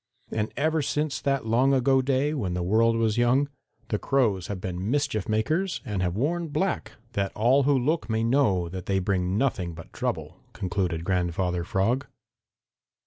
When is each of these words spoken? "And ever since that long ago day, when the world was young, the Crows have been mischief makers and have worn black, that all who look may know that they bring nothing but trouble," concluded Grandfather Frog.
"And 0.31 0.51
ever 0.57 0.81
since 0.81 1.21
that 1.21 1.45
long 1.45 1.75
ago 1.75 2.01
day, 2.01 2.33
when 2.33 2.55
the 2.55 2.63
world 2.63 2.95
was 2.97 3.19
young, 3.19 3.47
the 3.89 3.99
Crows 3.99 4.47
have 4.47 4.59
been 4.59 4.89
mischief 4.89 5.29
makers 5.29 5.79
and 5.85 6.01
have 6.01 6.15
worn 6.15 6.47
black, 6.47 6.93
that 7.13 7.31
all 7.35 7.61
who 7.69 7.77
look 7.77 8.09
may 8.09 8.23
know 8.23 8.67
that 8.67 8.87
they 8.87 8.97
bring 8.97 9.37
nothing 9.37 9.75
but 9.75 9.93
trouble," 9.93 10.37
concluded 10.53 11.03
Grandfather 11.03 11.63
Frog. 11.63 12.07